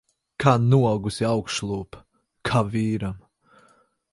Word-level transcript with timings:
Kā 0.43 0.53
noaugusi 0.69 1.27
augšlūpa. 1.31 2.01
Kā 2.51 2.63
vīram. 2.77 3.21